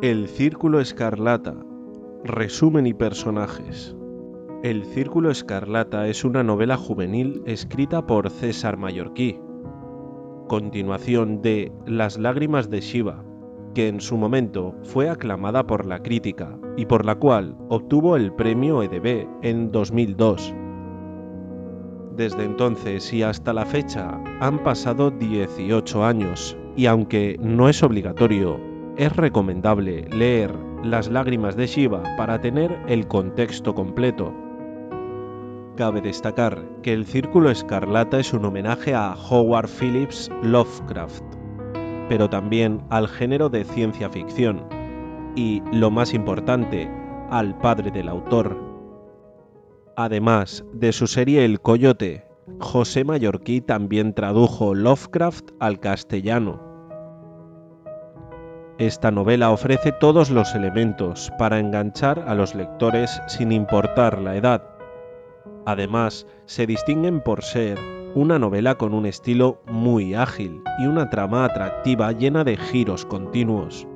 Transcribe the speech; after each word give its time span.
El 0.00 0.26
Círculo 0.26 0.80
Escarlata. 0.80 1.54
Resumen 2.24 2.86
y 2.86 2.94
personajes. 2.94 3.94
El 4.62 4.86
Círculo 4.86 5.30
Escarlata 5.30 6.08
es 6.08 6.24
una 6.24 6.42
novela 6.42 6.78
juvenil 6.78 7.42
escrita 7.44 8.06
por 8.06 8.30
César 8.30 8.78
Mallorquí, 8.78 9.38
continuación 10.48 11.42
de 11.42 11.70
Las 11.86 12.18
lágrimas 12.18 12.70
de 12.70 12.80
Shiva, 12.80 13.22
que 13.74 13.86
en 13.86 14.00
su 14.00 14.16
momento 14.16 14.74
fue 14.82 15.10
aclamada 15.10 15.66
por 15.66 15.84
la 15.84 16.02
crítica 16.02 16.58
y 16.78 16.86
por 16.86 17.04
la 17.04 17.16
cual 17.16 17.54
obtuvo 17.68 18.16
el 18.16 18.32
premio 18.32 18.82
EDB 18.82 19.28
en 19.42 19.70
2002. 19.70 20.54
Desde 22.16 22.44
entonces 22.44 23.12
y 23.12 23.22
hasta 23.22 23.52
la 23.52 23.66
fecha 23.66 24.18
han 24.40 24.58
pasado 24.62 25.10
18 25.10 26.02
años 26.02 26.56
y 26.76 26.86
aunque 26.86 27.36
no 27.40 27.68
es 27.68 27.82
obligatorio, 27.82 28.71
es 28.96 29.14
recomendable 29.16 30.06
leer 30.10 30.54
Las 30.84 31.08
lágrimas 31.08 31.56
de 31.56 31.66
Shiva 31.66 32.02
para 32.16 32.40
tener 32.40 32.76
el 32.88 33.06
contexto 33.06 33.74
completo. 33.74 34.34
Cabe 35.76 36.00
destacar 36.02 36.62
que 36.82 36.92
el 36.92 37.06
Círculo 37.06 37.50
Escarlata 37.50 38.18
es 38.18 38.32
un 38.34 38.44
homenaje 38.44 38.94
a 38.94 39.14
Howard 39.14 39.68
Phillips 39.68 40.30
Lovecraft, 40.42 41.24
pero 42.08 42.28
también 42.28 42.82
al 42.90 43.08
género 43.08 43.48
de 43.48 43.64
ciencia 43.64 44.10
ficción 44.10 44.66
y, 45.34 45.62
lo 45.72 45.90
más 45.90 46.12
importante, 46.12 46.90
al 47.30 47.56
padre 47.58 47.90
del 47.90 48.08
autor. 48.08 48.56
Además 49.96 50.64
de 50.74 50.92
su 50.92 51.06
serie 51.06 51.44
El 51.44 51.60
Coyote, 51.60 52.26
José 52.60 53.04
Mallorquí 53.04 53.60
también 53.60 54.14
tradujo 54.14 54.74
Lovecraft 54.74 55.50
al 55.60 55.80
castellano. 55.80 56.71
Esta 58.82 59.12
novela 59.12 59.52
ofrece 59.52 59.92
todos 59.92 60.28
los 60.28 60.56
elementos 60.56 61.30
para 61.38 61.60
enganchar 61.60 62.24
a 62.26 62.34
los 62.34 62.56
lectores 62.56 63.22
sin 63.28 63.52
importar 63.52 64.20
la 64.20 64.34
edad. 64.34 64.64
Además, 65.66 66.26
se 66.46 66.66
distinguen 66.66 67.20
por 67.20 67.44
ser 67.44 67.78
una 68.16 68.40
novela 68.40 68.74
con 68.74 68.92
un 68.92 69.06
estilo 69.06 69.62
muy 69.68 70.14
ágil 70.14 70.64
y 70.80 70.86
una 70.86 71.10
trama 71.10 71.44
atractiva 71.44 72.10
llena 72.10 72.42
de 72.42 72.56
giros 72.56 73.06
continuos. 73.06 73.86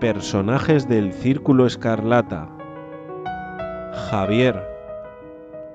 Personajes 0.00 0.88
del 0.88 1.12
Círculo 1.12 1.64
Escarlata. 1.64 2.48
Javier, 4.10 4.60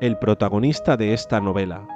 el 0.02 0.18
protagonista 0.18 0.98
de 0.98 1.14
esta 1.14 1.40
novela, 1.40 1.88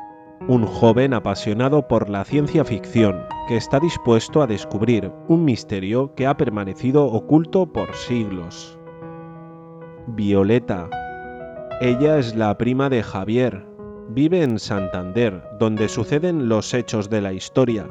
un 0.47 0.65
joven 0.65 1.13
apasionado 1.13 1.89
por 1.89 2.09
la 2.09 2.23
ciencia 2.23 2.63
ficción 2.63 3.25
que 3.47 3.57
está 3.57 3.79
dispuesto 3.79 4.41
a 4.41 4.47
descubrir 4.47 5.11
un 5.27 5.45
misterio 5.45 6.13
que 6.15 6.27
ha 6.27 6.37
permanecido 6.37 7.05
oculto 7.05 7.71
por 7.71 7.95
siglos. 7.95 8.77
Violeta. 10.07 10.89
Ella 11.79 12.17
es 12.17 12.35
la 12.35 12.57
prima 12.57 12.89
de 12.89 13.03
Javier. 13.03 13.65
Vive 14.09 14.43
en 14.43 14.59
Santander, 14.59 15.41
donde 15.59 15.87
suceden 15.89 16.49
los 16.49 16.73
hechos 16.73 17.09
de 17.09 17.21
la 17.21 17.33
historia. 17.33 17.87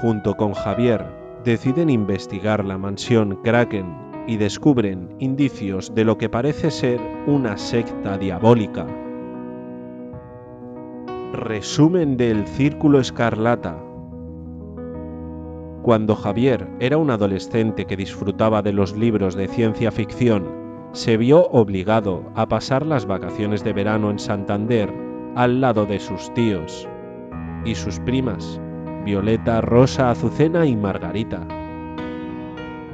Junto 0.00 0.34
con 0.34 0.52
Javier, 0.52 1.04
deciden 1.44 1.90
investigar 1.90 2.64
la 2.64 2.78
mansión 2.78 3.40
Kraken 3.42 4.08
y 4.26 4.36
descubren 4.36 5.14
indicios 5.18 5.94
de 5.94 6.04
lo 6.04 6.18
que 6.18 6.28
parece 6.28 6.70
ser 6.70 7.00
una 7.26 7.56
secta 7.56 8.18
diabólica. 8.18 8.86
Resumen 11.32 12.16
del 12.16 12.46
Círculo 12.46 13.00
Escarlata. 13.00 13.87
Cuando 15.82 16.16
Javier 16.16 16.68
era 16.80 16.98
un 16.98 17.10
adolescente 17.10 17.86
que 17.86 17.96
disfrutaba 17.96 18.62
de 18.62 18.72
los 18.72 18.96
libros 18.96 19.34
de 19.34 19.48
ciencia 19.48 19.90
ficción, 19.90 20.46
se 20.92 21.16
vio 21.16 21.46
obligado 21.48 22.22
a 22.34 22.46
pasar 22.46 22.84
las 22.84 23.06
vacaciones 23.06 23.62
de 23.64 23.72
verano 23.72 24.10
en 24.10 24.18
Santander 24.18 24.92
al 25.36 25.60
lado 25.60 25.86
de 25.86 26.00
sus 26.00 26.32
tíos 26.34 26.88
y 27.64 27.74
sus 27.74 28.00
primas, 28.00 28.60
Violeta, 29.04 29.60
Rosa, 29.60 30.10
Azucena 30.10 30.66
y 30.66 30.76
Margarita. 30.76 31.46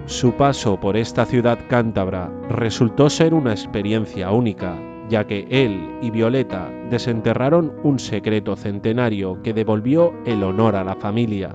Su 0.06 0.32
paso 0.32 0.78
por 0.78 0.96
esta 0.96 1.24
ciudad 1.24 1.58
cántabra 1.68 2.30
resultó 2.50 3.08
ser 3.08 3.32
una 3.32 3.52
experiencia 3.52 4.30
única 4.30 4.76
ya 5.08 5.26
que 5.26 5.46
él 5.50 5.98
y 6.00 6.10
Violeta 6.10 6.70
desenterraron 6.90 7.72
un 7.82 7.98
secreto 7.98 8.56
centenario 8.56 9.42
que 9.42 9.52
devolvió 9.52 10.14
el 10.24 10.42
honor 10.42 10.76
a 10.76 10.84
la 10.84 10.96
familia. 10.96 11.54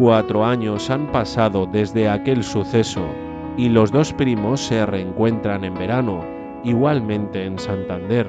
Cuatro 0.00 0.46
años 0.46 0.88
han 0.88 1.12
pasado 1.12 1.66
desde 1.66 2.08
aquel 2.08 2.42
suceso 2.42 3.04
y 3.58 3.68
los 3.68 3.92
dos 3.92 4.14
primos 4.14 4.62
se 4.62 4.86
reencuentran 4.86 5.62
en 5.62 5.74
verano, 5.74 6.24
igualmente 6.64 7.44
en 7.44 7.58
Santander. 7.58 8.26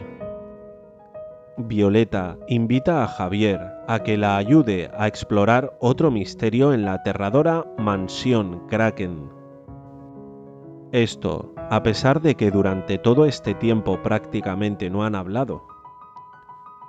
Violeta 1.55 2.37
invita 2.49 3.05
a 3.05 3.07
Javier 3.07 3.61
a 3.87 3.99
que 3.99 4.17
la 4.17 4.35
ayude 4.35 4.91
a 4.97 5.07
explorar 5.07 5.71
otro 5.79 6.11
misterio 6.11 6.73
en 6.73 6.83
la 6.83 6.95
aterradora 6.95 7.65
mansión 7.77 8.67
Kraken. 8.67 9.29
Esto 10.91 11.53
a 11.69 11.81
pesar 11.83 12.21
de 12.21 12.35
que 12.35 12.51
durante 12.51 12.97
todo 12.97 13.25
este 13.25 13.53
tiempo 13.53 14.01
prácticamente 14.03 14.89
no 14.89 15.05
han 15.05 15.15
hablado. 15.15 15.70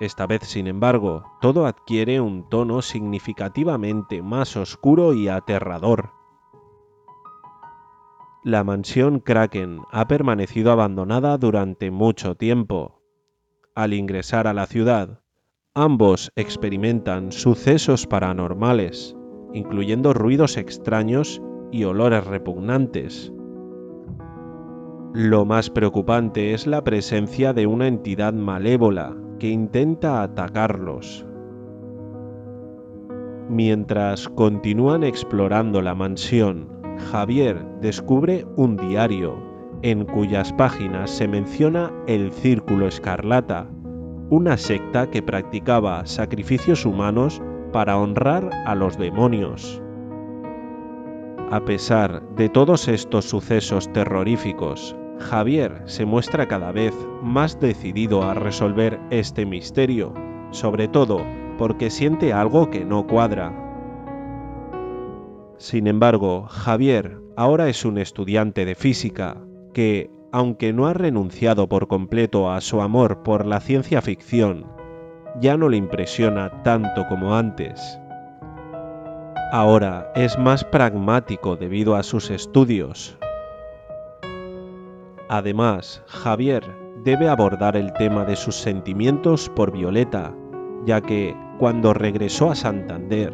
Esta 0.02 0.26
vez, 0.26 0.42
sin 0.42 0.66
embargo, 0.66 1.22
todo 1.40 1.64
adquiere 1.64 2.20
un 2.20 2.48
tono 2.48 2.82
significativamente 2.82 4.20
más 4.20 4.56
oscuro 4.56 5.14
y 5.14 5.28
aterrador. 5.28 6.10
La 8.42 8.64
mansión 8.64 9.20
Kraken 9.20 9.78
ha 9.92 10.08
permanecido 10.08 10.72
abandonada 10.72 11.38
durante 11.38 11.92
mucho 11.92 12.34
tiempo. 12.34 13.00
Al 13.76 13.94
ingresar 13.94 14.48
a 14.48 14.54
la 14.54 14.66
ciudad, 14.66 15.20
ambos 15.72 16.32
experimentan 16.34 17.30
sucesos 17.30 18.08
paranormales, 18.08 19.16
incluyendo 19.52 20.14
ruidos 20.14 20.56
extraños 20.56 21.40
y 21.70 21.84
olores 21.84 22.26
repugnantes. 22.26 23.32
Lo 25.14 25.44
más 25.44 25.68
preocupante 25.68 26.54
es 26.54 26.66
la 26.66 26.82
presencia 26.82 27.52
de 27.52 27.66
una 27.66 27.86
entidad 27.86 28.32
malévola 28.32 29.14
que 29.38 29.50
intenta 29.50 30.22
atacarlos. 30.22 31.26
Mientras 33.50 34.26
continúan 34.30 35.04
explorando 35.04 35.82
la 35.82 35.94
mansión, 35.94 36.66
Javier 37.10 37.62
descubre 37.82 38.46
un 38.56 38.78
diario 38.78 39.36
en 39.82 40.06
cuyas 40.06 40.50
páginas 40.54 41.10
se 41.10 41.28
menciona 41.28 41.92
el 42.06 42.32
Círculo 42.32 42.86
Escarlata, 42.86 43.68
una 44.30 44.56
secta 44.56 45.10
que 45.10 45.20
practicaba 45.20 46.06
sacrificios 46.06 46.86
humanos 46.86 47.42
para 47.70 47.98
honrar 47.98 48.48
a 48.64 48.74
los 48.74 48.96
demonios. 48.96 49.82
A 51.50 51.62
pesar 51.66 52.22
de 52.34 52.48
todos 52.48 52.88
estos 52.88 53.26
sucesos 53.26 53.92
terroríficos, 53.92 54.96
Javier 55.22 55.82
se 55.86 56.04
muestra 56.04 56.46
cada 56.46 56.72
vez 56.72 56.94
más 57.22 57.58
decidido 57.58 58.22
a 58.22 58.34
resolver 58.34 59.00
este 59.10 59.46
misterio, 59.46 60.12
sobre 60.50 60.88
todo 60.88 61.22
porque 61.56 61.90
siente 61.90 62.32
algo 62.32 62.70
que 62.70 62.84
no 62.84 63.06
cuadra. 63.06 63.52
Sin 65.56 65.86
embargo, 65.86 66.46
Javier 66.48 67.18
ahora 67.36 67.68
es 67.68 67.84
un 67.84 67.98
estudiante 67.98 68.64
de 68.64 68.74
física 68.74 69.38
que, 69.72 70.10
aunque 70.32 70.72
no 70.72 70.86
ha 70.86 70.92
renunciado 70.92 71.68
por 71.68 71.88
completo 71.88 72.50
a 72.50 72.60
su 72.60 72.82
amor 72.82 73.22
por 73.22 73.46
la 73.46 73.60
ciencia 73.60 74.02
ficción, 74.02 74.66
ya 75.40 75.56
no 75.56 75.68
le 75.68 75.76
impresiona 75.76 76.62
tanto 76.62 77.06
como 77.06 77.36
antes. 77.36 77.98
Ahora 79.52 80.10
es 80.14 80.38
más 80.38 80.64
pragmático 80.64 81.56
debido 81.56 81.94
a 81.94 82.02
sus 82.02 82.30
estudios, 82.30 83.18
Además, 85.28 86.02
Javier 86.06 86.64
debe 87.02 87.28
abordar 87.28 87.76
el 87.76 87.92
tema 87.94 88.24
de 88.24 88.36
sus 88.36 88.56
sentimientos 88.56 89.48
por 89.48 89.72
Violeta, 89.72 90.34
ya 90.84 91.00
que 91.00 91.36
cuando 91.58 91.94
regresó 91.94 92.50
a 92.50 92.54
Santander 92.54 93.32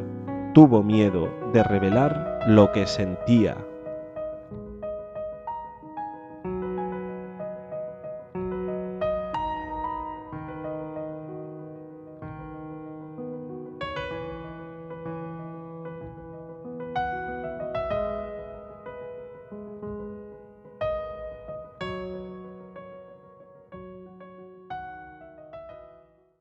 tuvo 0.54 0.82
miedo 0.82 1.28
de 1.52 1.62
revelar 1.62 2.40
lo 2.46 2.72
que 2.72 2.86
sentía. 2.86 3.67